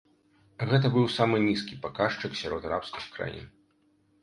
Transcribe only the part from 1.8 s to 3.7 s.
паказчык сярод арабскіх краін.